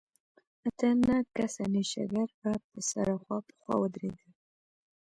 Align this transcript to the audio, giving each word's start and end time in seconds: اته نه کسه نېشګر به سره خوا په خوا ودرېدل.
اته 0.67 0.87
نه 1.05 1.15
کسه 1.35 1.63
نېشګر 1.73 2.29
به 2.43 2.53
سره 2.91 3.13
خوا 3.21 3.37
په 3.47 3.53
خوا 3.61 3.75
ودرېدل. 3.79 4.29